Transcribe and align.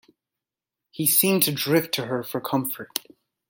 He 0.89 1.05
seemed 1.05 1.43
to 1.43 1.51
drift 1.51 1.93
to 1.93 2.07
her 2.07 2.23
for 2.23 2.41
comfort. 2.41 3.01